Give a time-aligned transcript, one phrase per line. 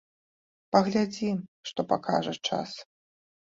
[0.75, 1.37] Паглядзім,
[1.73, 2.69] што пакажа час!